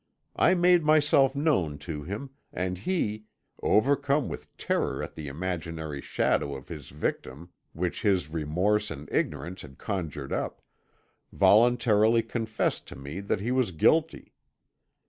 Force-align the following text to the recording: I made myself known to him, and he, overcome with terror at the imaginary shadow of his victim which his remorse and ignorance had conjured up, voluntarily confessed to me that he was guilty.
I 0.35 0.55
made 0.55 0.83
myself 0.83 1.35
known 1.35 1.77
to 1.85 2.01
him, 2.01 2.31
and 2.51 2.75
he, 2.79 3.25
overcome 3.61 4.29
with 4.29 4.57
terror 4.57 5.03
at 5.03 5.13
the 5.13 5.27
imaginary 5.27 6.01
shadow 6.01 6.55
of 6.55 6.69
his 6.69 6.89
victim 6.89 7.51
which 7.73 8.01
his 8.01 8.27
remorse 8.27 8.89
and 8.89 9.07
ignorance 9.11 9.61
had 9.61 9.77
conjured 9.77 10.33
up, 10.33 10.63
voluntarily 11.31 12.23
confessed 12.23 12.87
to 12.87 12.95
me 12.95 13.19
that 13.19 13.41
he 13.41 13.51
was 13.51 13.69
guilty. 13.69 14.33